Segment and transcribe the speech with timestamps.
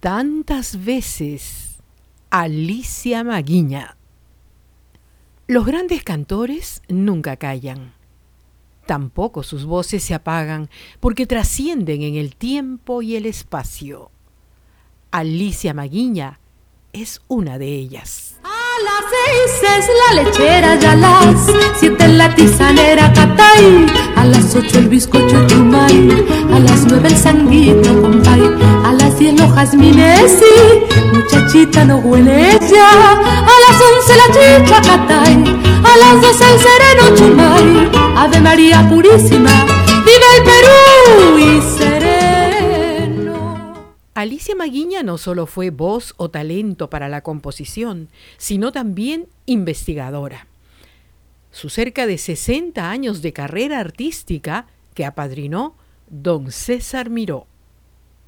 [0.00, 1.76] tantas veces
[2.30, 3.96] Alicia Maguiña.
[5.46, 7.94] Los grandes cantores nunca callan.
[8.86, 14.10] Tampoco sus voces se apagan porque trascienden en el tiempo y el espacio.
[15.10, 16.38] Alicia Maguiña
[16.92, 18.36] es una de ellas.
[18.44, 23.86] A las seis es la lechera y a las siete la tisanera catay,
[24.16, 26.08] a las ocho el bizcocho chumay,
[26.52, 28.07] a las nueve el sanguito
[29.58, 35.34] jazmines y muchachita no huele ya, a las once la chicha catay,
[35.84, 39.66] a las doce el sereno chumay, Ave María Purísima,
[40.04, 41.48] vive el Perú y
[44.14, 50.46] Alicia Maguiña no solo fue voz o talento para la composición, sino también investigadora.
[51.52, 55.74] Sus cerca de 60 años de carrera artística que apadrinó
[56.08, 57.46] don César Miró.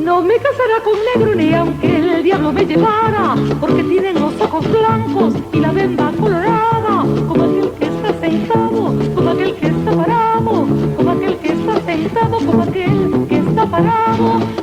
[0.02, 4.66] No me casará con negro ni aunque el diablo me llevara, porque tienen los ojos
[4.70, 10.66] blancos y la venda colorada, como aquel que está sentado, como aquel que está parado,
[10.96, 14.59] como aquel que está sentado, como aquel que está parado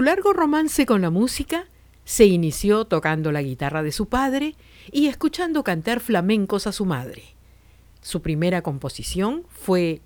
[0.00, 1.66] Su largo romance con la música
[2.06, 4.54] se inició tocando la guitarra de su padre
[4.90, 7.34] y escuchando cantar flamencos a su madre.
[8.00, 10.00] Su primera composición fue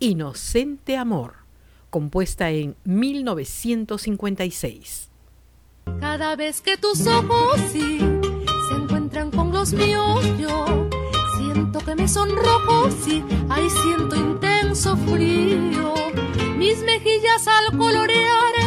[0.00, 1.36] Inocente Amor,
[1.88, 5.08] compuesta en 1956.
[5.98, 8.00] Cada vez que tus ojos se
[8.76, 10.90] encuentran con los míos, yo
[11.38, 15.94] siento que me sonrojo, sí, ahí siento intenso frío.
[16.58, 18.57] Mis mejillas al colorear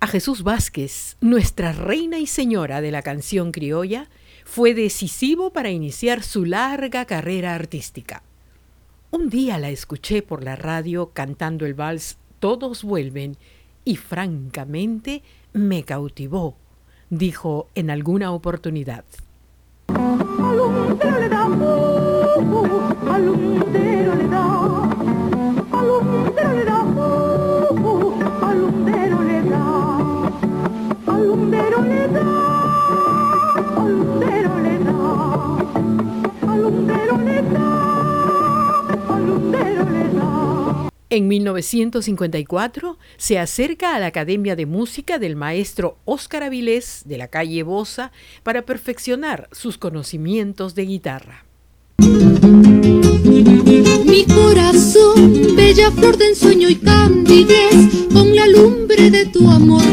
[0.00, 4.10] A Jesús Vázquez, nuestra reina y señora de la canción criolla,
[4.44, 8.22] fue decisivo para iniciar su larga carrera artística.
[9.10, 13.38] Un día la escuché por la radio cantando el vals Todos vuelven
[13.86, 15.22] y francamente
[15.54, 16.56] me cautivó,
[17.08, 19.06] dijo en alguna oportunidad.
[41.12, 47.26] En 1954 se acerca a la Academia de Música del maestro Óscar Avilés de la
[47.26, 48.12] calle Bosa
[48.44, 51.44] para perfeccionar sus conocimientos de guitarra.
[54.06, 59.89] Mi corazón, bella flor de ensueño y candidez, con la lumbre de tu amor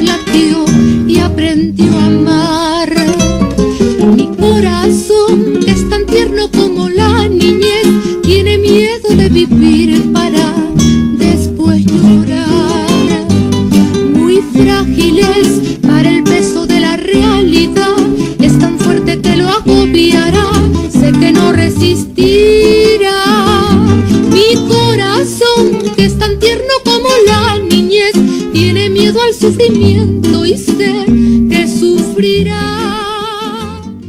[29.67, 31.05] sufrimiento y sé
[31.49, 32.61] que sufrirá.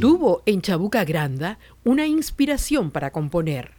[0.01, 3.73] Tuvo en Chabuca Granda una inspiración para componer.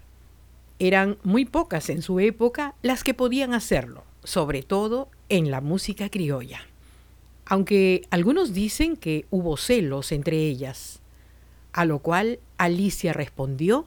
[0.79, 6.09] Eran muy pocas en su época las que podían hacerlo, sobre todo en la música
[6.09, 6.61] criolla.
[7.45, 10.99] Aunque algunos dicen que hubo celos entre ellas,
[11.71, 13.85] a lo cual Alicia respondió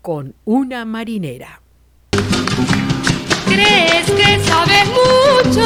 [0.00, 1.60] con una marinera.
[3.46, 5.64] Crees sabes mucho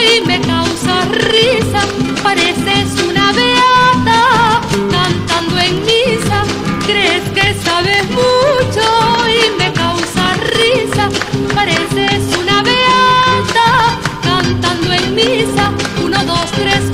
[0.00, 1.80] y me causa risa,
[2.22, 4.60] pareces una beata
[4.90, 6.42] cantando en misa.
[6.86, 8.86] Crees que sabes mucho
[9.28, 11.08] y me causa risa,
[11.54, 15.72] pareces una beata cantando en misa.
[16.02, 16.87] Uno, dos, tres,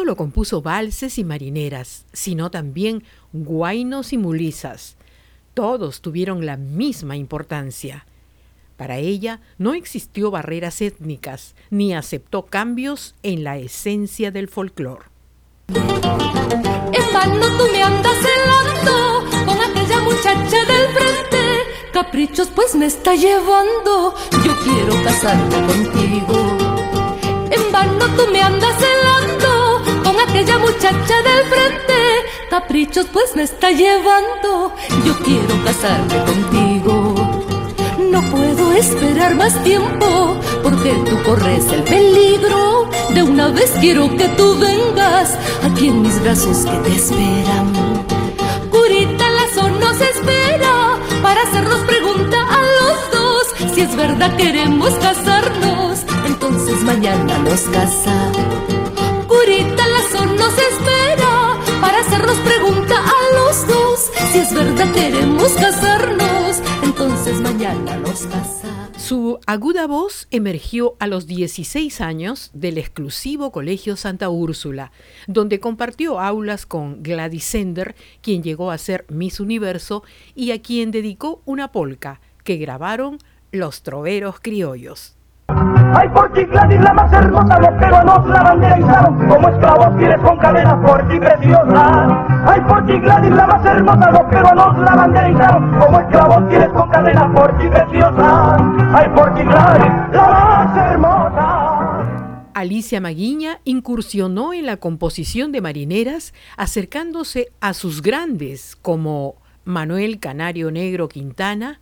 [0.00, 3.04] solo compuso valses y marineras, sino también
[3.34, 4.96] guainos y mulizas.
[5.52, 8.06] Todos tuvieron la misma importancia.
[8.78, 15.04] Para ella no existió barreras étnicas, ni aceptó cambios en la esencia del folclore.
[15.68, 21.92] En vano tú me andas celando con aquella muchacha del frente.
[21.92, 24.14] Caprichos pues me está llevando,
[24.46, 26.56] yo quiero casarme contigo.
[27.50, 29.49] En vano tú me andas celando con
[30.30, 31.94] aquella muchacha del frente.
[32.48, 34.72] Caprichos pues me está llevando,
[35.04, 37.14] yo quiero casarme contigo.
[38.10, 42.88] No puedo esperar más tiempo porque tú corres el peligro.
[43.14, 47.72] De una vez quiero que tú vengas aquí en mis brazos que te esperan.
[48.70, 53.74] Curita Lazo nos espera para hacernos pregunta a los dos.
[53.74, 58.79] Si es verdad queremos casarnos, entonces mañana nos casa.
[60.00, 64.10] Nos espera para hacernos pregunta a los dos.
[64.32, 68.90] Si es verdad queremos casarnos, entonces mañana nos casa.
[68.96, 74.90] Su aguda voz emergió a los 16 años del exclusivo Colegio Santa Úrsula,
[75.26, 80.02] donde compartió aulas con Gladys Sender, quien llegó a ser Miss Universo
[80.34, 83.18] y a quien dedicó una polca que grabaron
[83.52, 85.19] los troveros criollos.
[85.94, 90.36] Ay, por ti Gladys, la más hermosa, los peruanos la banderizaron como esclavos tienes con
[90.38, 92.26] cadenas por ti preciosa.
[92.46, 96.90] Ay, por ti Gladys, la más hermosa, los peruanos la banderizaron como esclavos tienes con
[96.90, 98.56] cadenas por ti preciosa.
[98.92, 101.70] Ay, por ti la más hermosa.
[102.54, 110.70] Alicia Maguiña incursionó en la composición de marineras acercándose a sus grandes como Manuel Canario
[110.70, 111.80] Negro Quintana,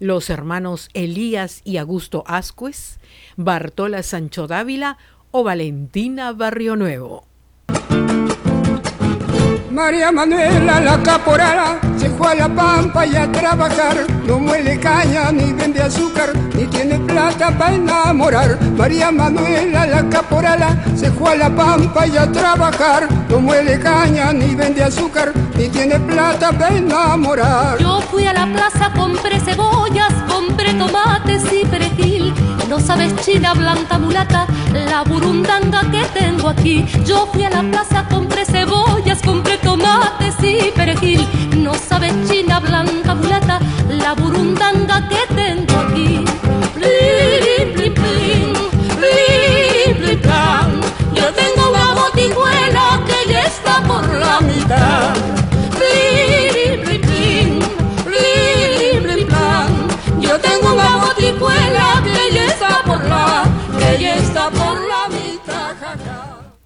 [0.00, 2.98] los hermanos Elías y Augusto Ascuez,
[3.36, 4.98] Bartola Sancho Dávila
[5.30, 7.29] o Valentina Barrio Nuevo.
[9.80, 13.96] María Manuela la caporala se fue a la pampa y a trabajar.
[14.26, 18.58] No muele caña, ni vende azúcar, ni tiene plata para enamorar.
[18.76, 23.08] María Manuela la caporala se fue a la pampa y a trabajar.
[23.30, 27.78] No muele caña, ni vende azúcar, ni tiene plata para enamorar.
[27.78, 32.34] Yo fui a la plaza, compré cebollas, compré tomates y perejil.
[32.68, 36.86] No sabes china, blanca, mulata, la burundanga que tengo aquí.
[37.04, 41.26] Yo fui a la plaza, compré cebollas, compré tomates y perejil.
[41.56, 46.24] No sabes china, blanca, mulata, la burundanga que tengo aquí.
[46.74, 48.52] Plin, plin, plin,
[49.00, 50.20] plin, plin.
[51.14, 55.14] Yo tengo una botijuela que ya está por la mitad.
[55.78, 57.48] Plin, plin.
[60.20, 63.44] Yo tengo una botijuela que ya está por la,
[63.78, 65.74] que ya está por la mitad.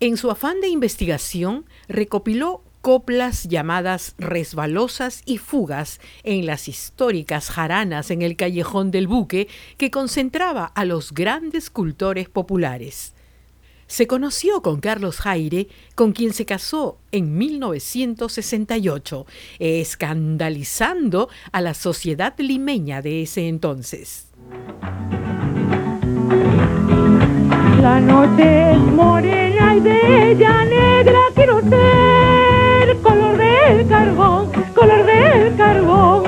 [0.00, 8.10] En su afán de investigación, recopiló coplas llamadas resbalosas y fugas en las históricas jaranas
[8.10, 9.48] en el callejón del buque
[9.78, 13.14] que concentraba a los grandes cultores populares.
[13.86, 19.24] Se conoció con Carlos Jaire, con quien se casó en 1968,
[19.60, 24.26] escandalizando a la sociedad limeña de ese entonces.
[27.80, 32.13] La noche es morena y bella, negra ser, color
[33.76, 36.22] del carbón, color del carbón,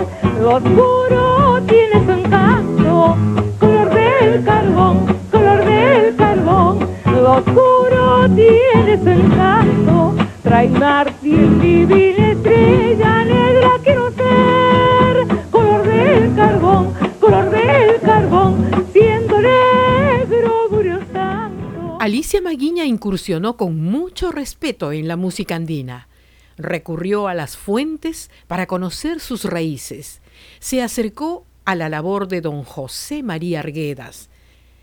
[0.44, 3.16] oscuro tiene su encanto,
[3.60, 13.70] color del carbón, color del carbón, oscuro tiene su encanto, trae Martín divina estrella, negra
[13.84, 21.98] quiero ser, color del carbón, color del carbón, siendo negro murió santo.
[22.00, 26.08] Alicia Maguiña incursionó con mucho respeto en la música andina.
[26.56, 30.20] Recurrió a las fuentes para conocer sus raíces.
[30.58, 34.30] Se acercó a la labor de don José María Arguedas,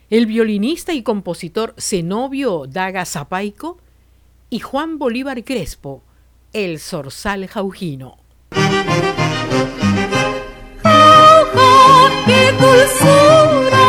[0.10, 3.80] el violinista y compositor Zenobio Daga Zapaico
[4.50, 6.04] y Juan Bolívar Crespo,
[6.52, 8.18] el zorzal jaujino.
[10.84, 13.84] ¡Ojo, qué dulzura!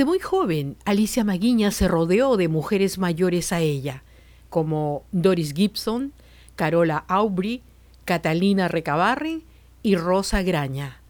[0.00, 4.02] Desde muy joven, Alicia Maguiña se rodeó de mujeres mayores a ella.
[4.48, 6.14] como Doris Gibson,
[6.56, 7.62] Carola Aubry,
[8.06, 9.42] Catalina Recabarren
[9.82, 11.02] y Rosa Graña.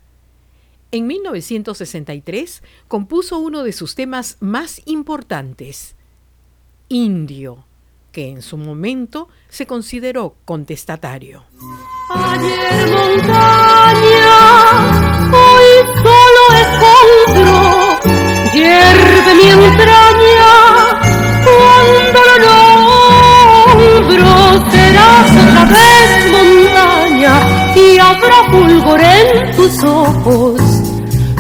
[0.91, 5.95] En 1963 compuso uno de sus temas más importantes,
[6.89, 7.67] Indio,
[8.11, 11.45] que en su momento se consideró contestatario.
[19.43, 20.53] Mi entraña,
[21.47, 22.59] cuando lo
[23.65, 27.35] nombro serás otra vez montaña
[27.75, 30.61] y habrá fulgor en tus ojos.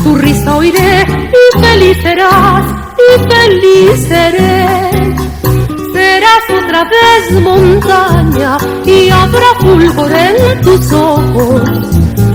[0.02, 1.04] Tu risa oiré
[1.42, 2.64] y feliz serás,
[3.08, 5.10] y feliz seré
[5.92, 11.62] serás otra vez montaña y habrá fulgor en tus ojos.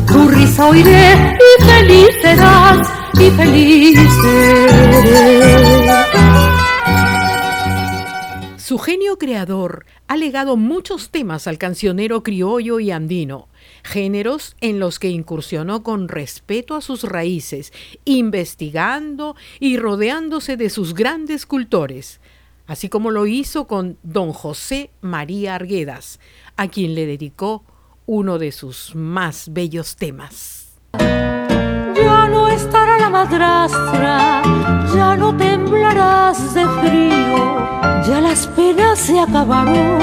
[0.06, 2.88] Tu risa oiré y feliz serás
[3.20, 4.75] y feliz seré.
[8.76, 13.48] Su genio creador ha legado muchos temas al cancionero criollo y andino,
[13.84, 17.72] géneros en los que incursionó con respeto a sus raíces,
[18.04, 22.20] investigando y rodeándose de sus grandes cultores,
[22.68, 26.20] así como lo hizo con don José María Arguedas,
[26.58, 27.64] a quien le dedicó
[28.06, 30.76] uno de sus más bellos temas.
[33.00, 34.42] La madrastra,
[34.94, 37.38] ya no temblarás de frío,
[38.08, 40.00] ya las penas se acabaron,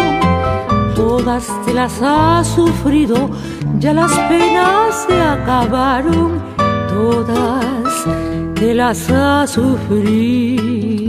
[0.94, 3.30] todas te las has sufrido,
[3.78, 6.40] ya las penas se acabaron,
[6.88, 8.04] todas
[8.54, 11.02] te las has sufrido.